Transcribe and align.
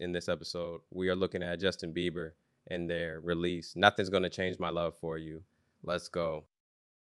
In 0.00 0.12
this 0.12 0.28
episode, 0.28 0.80
we 0.90 1.08
are 1.08 1.16
looking 1.16 1.42
at 1.42 1.60
Justin 1.60 1.92
Bieber 1.92 2.32
and 2.66 2.88
their 2.88 3.20
release. 3.20 3.76
Nothing's 3.76 4.08
gonna 4.08 4.30
change 4.30 4.58
my 4.58 4.70
love 4.70 4.96
for 4.98 5.18
you. 5.18 5.42
Let's 5.82 6.08
go. 6.08 6.44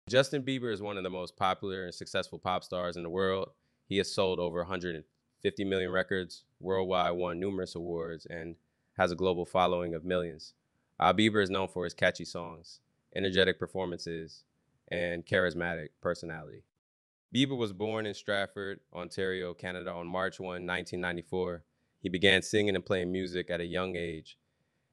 Justin 0.09 0.43
Bieber 0.43 0.73
is 0.73 0.81
one 0.81 0.97
of 0.97 1.03
the 1.03 1.09
most 1.09 1.37
popular 1.37 1.85
and 1.85 1.93
successful 1.93 2.39
pop 2.39 2.63
stars 2.63 2.97
in 2.97 3.03
the 3.03 3.09
world. 3.09 3.51
He 3.85 3.97
has 3.97 4.11
sold 4.11 4.39
over 4.39 4.59
150 4.59 5.63
million 5.63 5.91
records 5.91 6.43
worldwide, 6.59 7.13
won 7.13 7.39
numerous 7.39 7.75
awards, 7.75 8.25
and 8.25 8.55
has 8.97 9.11
a 9.11 9.15
global 9.15 9.45
following 9.45 9.93
of 9.93 10.03
millions. 10.03 10.53
Uh, 10.99 11.13
Bieber 11.13 11.41
is 11.41 11.49
known 11.49 11.67
for 11.67 11.83
his 11.83 11.93
catchy 11.93 12.25
songs, 12.25 12.79
energetic 13.15 13.57
performances, 13.59 14.43
and 14.89 15.25
charismatic 15.25 15.89
personality. 16.01 16.63
Bieber 17.33 17.57
was 17.57 17.71
born 17.71 18.05
in 18.05 18.13
Stratford, 18.13 18.81
Ontario, 18.93 19.53
Canada 19.53 19.91
on 19.91 20.07
March 20.07 20.39
1, 20.39 20.47
1994. 20.47 21.63
He 22.01 22.09
began 22.09 22.41
singing 22.41 22.75
and 22.75 22.85
playing 22.85 23.11
music 23.11 23.51
at 23.51 23.61
a 23.61 23.65
young 23.65 23.95
age 23.95 24.37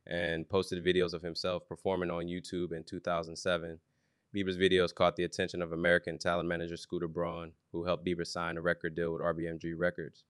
and 0.06 0.48
posted 0.48 0.84
videos 0.84 1.14
of 1.14 1.22
himself 1.22 1.66
performing 1.66 2.10
on 2.10 2.26
YouTube 2.26 2.73
in 2.73 2.84
2007. 2.84 3.78
Bieber's 4.34 4.59
videos 4.59 4.95
caught 4.95 5.16
the 5.16 5.24
attention 5.24 5.62
of 5.62 5.73
American 5.73 6.18
talent 6.18 6.48
manager 6.48 6.76
Scooter 6.76 7.09
Braun, 7.09 7.52
who 7.73 7.84
helped 7.84 8.04
Bieber 8.04 8.26
sign 8.26 8.59
a 8.59 8.60
record 8.60 8.95
deal 8.95 9.12
with 9.12 9.23
RBMG 9.23 9.73
Records. 9.74 10.24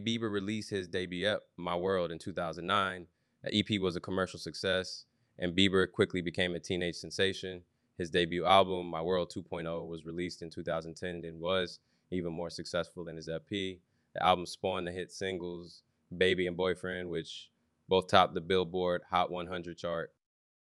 Bieber 0.00 0.30
released 0.30 0.70
his 0.70 0.86
debut 0.86 1.26
EP, 1.28 1.40
My 1.56 1.74
World, 1.74 2.12
in 2.12 2.18
2009. 2.20 3.06
The 3.42 3.58
EP 3.58 3.80
was 3.80 3.96
a 3.96 4.00
commercial 4.00 4.38
success, 4.38 5.06
and 5.38 5.56
Bieber 5.56 5.90
quickly 5.90 6.20
became 6.20 6.54
a 6.54 6.60
teenage 6.60 6.94
sensation. 6.94 7.62
His 7.98 8.10
debut 8.10 8.44
album, 8.44 8.86
My 8.86 9.02
World 9.02 9.32
2.0, 9.34 9.88
was 9.88 10.06
released 10.06 10.42
in 10.42 10.50
2010 10.50 11.24
and 11.24 11.40
was 11.40 11.80
even 12.12 12.32
more 12.32 12.50
successful 12.50 13.04
than 13.04 13.16
his 13.16 13.28
EP. 13.28 13.48
The 13.48 13.80
album 14.20 14.46
spawned 14.46 14.86
the 14.86 14.92
hit 14.92 15.10
singles 15.10 15.82
Baby 16.16 16.46
and 16.46 16.56
Boyfriend, 16.56 17.08
which 17.10 17.50
both 17.88 18.08
topped 18.08 18.34
the 18.34 18.40
Billboard 18.40 19.02
Hot 19.10 19.30
100 19.30 19.76
chart. 19.76 20.12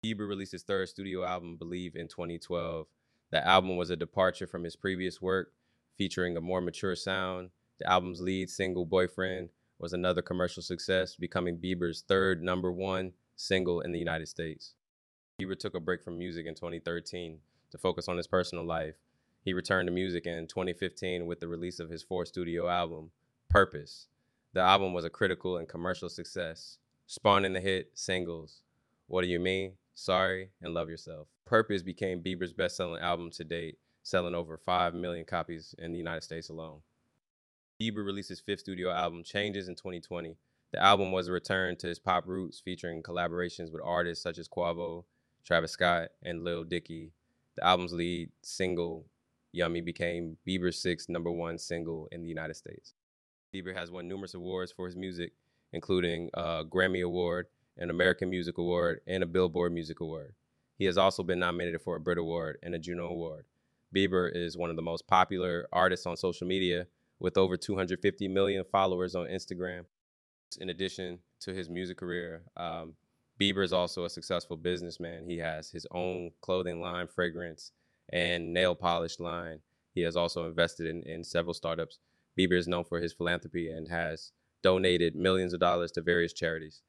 Bieber 0.04 0.28
released 0.28 0.52
his 0.52 0.64
third 0.64 0.90
studio 0.90 1.24
album, 1.24 1.58
Believe, 1.58 1.96
in 1.96 2.08
2012. 2.08 2.88
The 3.32 3.48
album 3.48 3.78
was 3.78 3.90
a 3.90 3.96
departure 3.96 4.48
from 4.48 4.64
his 4.64 4.76
previous 4.76 5.22
work, 5.22 5.54
featuring 5.98 6.36
a 6.36 6.42
more 6.42 6.62
mature 6.62 6.96
sound. 6.96 7.52
The 7.80 7.90
album's 7.90 8.22
lead 8.22 8.50
single, 8.50 8.86
Boyfriend, 8.86 9.50
was 9.80 9.94
another 9.94 10.22
commercial 10.22 10.64
success, 10.64 11.16
becoming 11.16 11.58
Bieber's 11.58 12.02
third 12.02 12.44
number 12.44 12.72
one 12.72 13.14
single 13.36 13.82
in 13.82 13.92
the 13.92 14.00
United 14.00 14.28
States. 14.28 14.74
Bieber 15.40 15.58
took 15.58 15.76
a 15.76 15.80
break 15.80 16.04
from 16.04 16.18
music 16.18 16.46
in 16.46 16.56
2013 16.56 17.40
to 17.72 17.78
focus 17.78 18.08
on 18.08 18.18
his 18.18 18.28
personal 18.28 18.66
life. 18.66 18.96
He 19.44 19.54
returned 19.54 19.88
to 19.88 19.94
music 19.94 20.28
in 20.28 20.48
2015 20.48 21.26
with 21.26 21.40
the 21.40 21.48
release 21.48 21.80
of 21.80 21.90
his 21.90 22.04
fourth 22.04 22.28
studio 22.28 22.68
album, 22.68 23.12
Purpose. 23.50 24.08
The 24.54 24.60
album 24.60 24.92
was 24.94 25.06
a 25.06 25.10
critical 25.10 25.58
and 25.58 25.68
commercial 25.68 26.10
success, 26.10 26.78
spawning 27.08 27.54
the 27.54 27.62
hit 27.62 27.92
singles 27.94 28.64
What 29.08 29.22
Do 29.22 29.30
You 29.30 29.40
Mean, 29.40 29.76
Sorry, 29.96 30.50
and 30.62 30.74
Love 30.74 30.90
Yourself. 30.90 31.30
Purpose 31.46 31.82
became 31.82 32.22
Bieber's 32.22 32.52
best 32.52 32.76
selling 32.76 33.02
album 33.02 33.32
to 33.32 33.46
date, 33.46 33.78
selling 34.04 34.36
over 34.36 34.58
5 34.58 34.94
million 34.94 35.24
copies 35.24 35.74
in 35.78 35.94
the 35.94 35.98
United 35.98 36.24
States 36.24 36.50
alone. 36.50 36.82
Bieber 37.80 38.06
released 38.06 38.28
his 38.28 38.42
fifth 38.42 38.60
studio 38.60 38.92
album, 38.92 39.24
Changes, 39.24 39.70
in 39.70 39.76
2020. 39.76 40.36
The 40.74 40.84
album 40.84 41.14
was 41.14 41.30
a 41.30 41.32
return 41.32 41.78
to 41.78 41.88
his 41.88 42.00
pop 42.00 42.28
roots, 42.28 42.60
featuring 42.60 43.04
collaborations 43.04 43.72
with 43.72 43.82
artists 43.82 44.22
such 44.22 44.38
as 44.38 44.50
Quavo, 44.50 45.06
Travis 45.46 45.72
Scott, 45.72 46.10
and 46.24 46.44
Lil 46.44 46.66
Dicky. 46.66 47.14
The 47.56 47.66
album's 47.66 47.94
lead 47.94 48.32
single, 48.42 49.06
Yummy, 49.54 49.80
became 49.80 50.36
Bieber's 50.46 50.82
sixth 50.82 51.08
number 51.08 51.32
one 51.32 51.58
single 51.58 52.10
in 52.12 52.22
the 52.22 52.28
United 52.28 52.56
States. 52.56 52.96
Bieber 53.54 53.76
has 53.76 53.92
won 53.92 54.08
numerous 54.08 54.34
awards 54.34 54.72
for 54.72 54.86
his 54.86 54.96
music, 54.96 55.34
including 55.74 56.30
a 56.34 56.64
Grammy 56.64 57.04
Award, 57.04 57.48
an 57.78 57.90
American 57.90 58.30
Music 58.30 58.58
Award, 58.58 59.02
and 59.08 59.24
a 59.24 59.28
Billboard 59.28 59.74
Music 59.74 60.00
Award. 60.00 60.34
He 60.78 60.86
has 60.86 60.98
also 60.98 61.22
been 61.22 61.40
nominated 61.40 61.82
for 61.82 61.96
a 61.96 62.00
Brit 62.00 62.18
Award 62.18 62.58
and 62.64 62.74
a 62.74 62.80
Juno 62.80 63.08
Award. 63.08 63.46
Bieber 63.94 64.34
is 64.34 64.58
one 64.58 64.70
of 64.70 64.76
the 64.76 64.82
most 64.82 65.06
popular 65.06 65.68
artists 65.74 66.06
on 66.06 66.16
social 66.16 66.48
media 66.48 66.88
with 67.20 67.38
over 67.38 67.58
250 67.58 68.28
million 68.30 68.64
followers 68.72 69.16
on 69.16 69.28
Instagram. 69.28 69.86
In 70.60 70.70
addition 70.70 71.20
to 71.42 71.54
his 71.54 71.70
music 71.70 71.98
career, 71.98 72.44
um, 72.58 72.94
Bieber 73.40 73.64
is 73.64 73.74
also 73.74 74.06
a 74.06 74.10
successful 74.10 74.56
businessman. 74.56 75.26
He 75.26 75.38
has 75.40 75.70
his 75.70 75.86
own 75.92 76.32
clothing 76.42 76.82
line, 76.82 77.08
fragrance, 77.08 77.72
and 78.10 78.54
nail 78.54 78.76
polish 78.76 79.20
line. 79.20 79.60
He 79.94 80.02
has 80.02 80.16
also 80.16 80.48
invested 80.48 80.88
in, 80.88 81.04
in 81.04 81.24
several 81.24 81.54
startups. 81.54 82.00
Bieber 82.38 82.58
is 82.58 82.68
known 82.68 82.84
for 82.84 83.00
his 83.00 83.14
philanthropy 83.14 83.70
and 83.70 83.88
has 83.90 84.32
donated 84.62 85.16
millions 85.16 85.54
of 85.54 85.60
dollars 85.60 85.92
to 85.92 86.02
various 86.02 86.34
charities. 86.34 86.82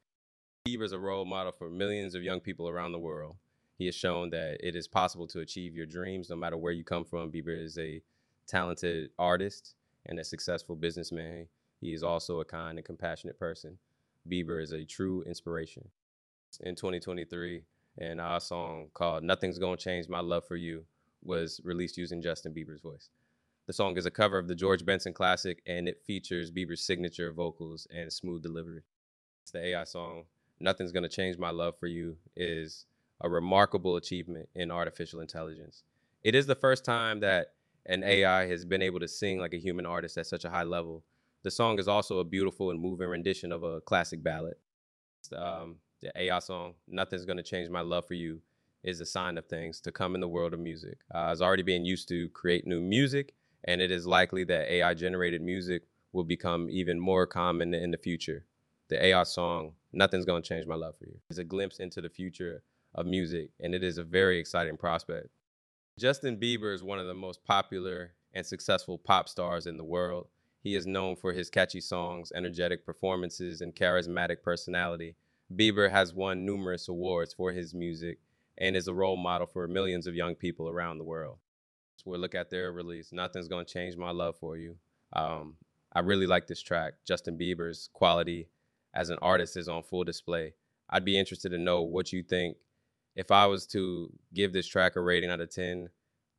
Bieber 0.67 0.83
is 0.83 0.91
a 0.91 0.99
role 0.99 1.25
model 1.25 1.51
for 1.51 1.69
millions 1.69 2.15
of 2.15 2.23
young 2.23 2.39
people 2.39 2.69
around 2.69 2.91
the 2.91 2.99
world. 2.99 3.35
He 3.77 3.85
has 3.85 3.95
shown 3.95 4.29
that 4.29 4.57
it 4.65 4.75
is 4.75 4.87
possible 4.87 5.27
to 5.27 5.41
achieve 5.41 5.75
your 5.75 5.85
dreams 5.85 6.29
no 6.29 6.35
matter 6.35 6.57
where 6.57 6.71
you 6.71 6.83
come 6.83 7.03
from. 7.03 7.31
Bieber 7.31 7.59
is 7.59 7.77
a 7.77 8.01
talented 8.47 9.09
artist 9.19 9.75
and 10.05 10.19
a 10.19 10.23
successful 10.23 10.75
businessman. 10.75 11.47
He 11.81 11.93
is 11.93 12.03
also 12.03 12.39
a 12.39 12.45
kind 12.45 12.77
and 12.77 12.85
compassionate 12.85 13.37
person. 13.37 13.77
Bieber 14.29 14.61
is 14.61 14.71
a 14.71 14.85
true 14.85 15.23
inspiration. 15.23 15.89
In 16.61 16.75
2023, 16.75 17.63
and 17.97 18.21
our 18.21 18.39
song 18.39 18.87
called 18.93 19.23
Nothing's 19.23 19.59
Gonna 19.59 19.77
Change 19.77 20.07
My 20.07 20.19
Love 20.19 20.47
for 20.47 20.55
You 20.55 20.85
was 21.23 21.59
released 21.63 21.97
using 21.97 22.21
Justin 22.21 22.53
Bieber's 22.53 22.81
voice. 22.81 23.09
The 23.65 23.73
song 23.73 23.95
is 23.95 24.05
a 24.05 24.11
cover 24.11 24.37
of 24.37 24.49
the 24.49 24.55
George 24.55 24.85
Benson 24.85 25.13
classic 25.13 25.61
and 25.65 25.87
it 25.87 26.03
features 26.05 26.51
Bieber's 26.51 26.83
signature 26.83 27.31
vocals 27.31 27.87
and 27.95 28.11
smooth 28.11 28.43
delivery. 28.43 28.81
It's 29.41 29.51
the 29.51 29.67
AI 29.67 29.85
song, 29.85 30.25
Nothing's 30.59 30.91
Gonna 30.91 31.07
Change 31.07 31.37
My 31.37 31.49
Love 31.49 31.79
for 31.79 31.87
You, 31.87 32.17
is 32.35 32.85
a 33.21 33.29
remarkable 33.29 33.95
achievement 33.95 34.49
in 34.53 34.69
artificial 34.69 35.21
intelligence. 35.21 35.83
It 36.23 36.35
is 36.35 36.45
the 36.45 36.55
first 36.55 36.83
time 36.83 37.21
that 37.21 37.53
an 37.85 38.03
AI 38.03 38.47
has 38.47 38.65
been 38.65 38.81
able 38.81 38.99
to 38.99 39.07
sing 39.07 39.39
like 39.39 39.53
a 39.53 39.59
human 39.59 39.85
artist 39.85 40.17
at 40.17 40.27
such 40.27 40.43
a 40.43 40.49
high 40.49 40.63
level. 40.63 41.05
The 41.43 41.51
song 41.51 41.79
is 41.79 41.87
also 41.87 42.19
a 42.19 42.25
beautiful 42.25 42.69
and 42.69 42.81
moving 42.81 43.07
rendition 43.07 43.53
of 43.53 43.63
a 43.63 43.79
classic 43.79 44.21
ballad. 44.21 44.55
Um, 45.33 45.77
the 46.01 46.11
AI 46.19 46.39
song, 46.39 46.73
Nothing's 46.89 47.23
Gonna 47.23 47.43
Change 47.43 47.69
My 47.69 47.81
Love 47.81 48.07
for 48.07 48.13
You, 48.13 48.41
is 48.83 48.99
a 48.99 49.05
sign 49.05 49.37
of 49.37 49.45
things 49.45 49.79
to 49.81 49.91
come 49.93 50.15
in 50.15 50.21
the 50.21 50.27
world 50.27 50.53
of 50.53 50.59
music. 50.59 50.97
Uh, 51.15 51.19
I 51.19 51.29
was 51.29 51.41
already 51.41 51.63
being 51.63 51.85
used 51.85 52.09
to 52.09 52.27
create 52.29 52.67
new 52.67 52.81
music, 52.81 53.33
and 53.65 53.81
it 53.81 53.91
is 53.91 54.05
likely 54.05 54.43
that 54.45 54.71
AI 54.71 54.93
generated 54.93 55.41
music 55.41 55.83
will 56.11 56.23
become 56.23 56.69
even 56.69 56.99
more 56.99 57.25
common 57.25 57.73
in 57.73 57.91
the 57.91 57.97
future. 57.97 58.45
The 58.89 59.03
AI 59.03 59.23
song, 59.23 59.73
Nothing's 59.91 60.25
Gonna 60.25 60.41
Change 60.41 60.65
My 60.65 60.75
Love 60.75 60.95
for 60.97 61.05
You, 61.05 61.19
is 61.29 61.39
a 61.39 61.43
glimpse 61.43 61.79
into 61.79 62.01
the 62.01 62.09
future 62.09 62.63
of 62.93 63.05
music, 63.05 63.49
and 63.59 63.73
it 63.73 63.83
is 63.83 63.97
a 63.97 64.03
very 64.03 64.39
exciting 64.39 64.77
prospect. 64.77 65.29
Justin 65.97 66.37
Bieber 66.37 66.73
is 66.73 66.83
one 66.83 66.99
of 66.99 67.07
the 67.07 67.13
most 67.13 67.43
popular 67.43 68.13
and 68.33 68.45
successful 68.45 68.97
pop 68.97 69.29
stars 69.29 69.67
in 69.67 69.77
the 69.77 69.83
world. 69.83 70.27
He 70.61 70.75
is 70.75 70.87
known 70.87 71.15
for 71.15 71.33
his 71.33 71.49
catchy 71.49 71.81
songs, 71.81 72.31
energetic 72.33 72.85
performances, 72.85 73.61
and 73.61 73.75
charismatic 73.75 74.41
personality. 74.41 75.15
Bieber 75.53 75.91
has 75.91 76.13
won 76.13 76.45
numerous 76.45 76.87
awards 76.87 77.33
for 77.33 77.51
his 77.51 77.73
music 77.73 78.19
and 78.57 78.75
is 78.75 78.87
a 78.87 78.93
role 78.93 79.17
model 79.17 79.47
for 79.47 79.67
millions 79.67 80.07
of 80.07 80.15
young 80.15 80.35
people 80.35 80.69
around 80.69 80.97
the 80.97 81.03
world. 81.03 81.37
So 82.03 82.11
we'll 82.11 82.19
look 82.19 82.35
at 82.35 82.49
their 82.49 82.71
release. 82.71 83.11
Nothing's 83.11 83.47
gonna 83.47 83.65
change 83.65 83.95
my 83.95 84.11
love 84.11 84.37
for 84.37 84.57
you. 84.57 84.75
Um, 85.13 85.55
I 85.93 85.99
really 85.99 86.27
like 86.27 86.47
this 86.47 86.61
track. 86.61 86.93
Justin 87.05 87.37
Bieber's 87.37 87.89
quality 87.93 88.47
as 88.93 89.09
an 89.09 89.19
artist 89.21 89.57
is 89.57 89.67
on 89.67 89.83
full 89.83 90.03
display. 90.03 90.53
I'd 90.89 91.05
be 91.05 91.17
interested 91.17 91.49
to 91.49 91.57
know 91.57 91.81
what 91.81 92.11
you 92.11 92.23
think 92.23 92.57
if 93.15 93.31
I 93.31 93.45
was 93.45 93.65
to 93.67 94.11
give 94.33 94.53
this 94.53 94.67
track 94.67 94.95
a 94.95 95.01
rating 95.01 95.29
out 95.29 95.41
of 95.41 95.49
10, 95.49 95.89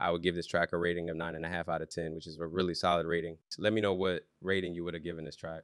I 0.00 0.10
would 0.10 0.22
give 0.22 0.34
this 0.34 0.46
track 0.46 0.72
a 0.72 0.76
rating 0.76 1.08
of 1.08 1.16
nine 1.16 1.34
and 1.34 1.44
a 1.44 1.48
half 1.48 1.68
out 1.68 1.82
of 1.82 1.88
10, 1.88 2.14
which 2.14 2.26
is 2.26 2.38
a 2.38 2.46
really 2.46 2.74
solid 2.74 3.06
rating. 3.06 3.38
So 3.48 3.62
let 3.62 3.72
me 3.72 3.80
know 3.80 3.94
what 3.94 4.26
rating 4.42 4.74
you 4.74 4.84
would 4.84 4.94
have 4.94 5.04
given 5.04 5.24
this 5.24 5.36
track. 5.36 5.62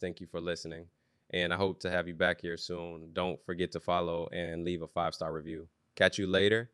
Thank 0.00 0.20
you 0.20 0.26
for 0.26 0.40
listening. 0.40 0.86
And 1.30 1.52
I 1.52 1.56
hope 1.56 1.80
to 1.80 1.90
have 1.90 2.08
you 2.08 2.14
back 2.14 2.40
here 2.40 2.56
soon. 2.56 3.10
Don't 3.12 3.44
forget 3.44 3.72
to 3.72 3.80
follow 3.80 4.28
and 4.32 4.64
leave 4.64 4.80
a 4.80 4.88
five 4.88 5.14
star 5.14 5.32
review. 5.32 5.68
Catch 5.94 6.18
you 6.18 6.26
later. 6.26 6.70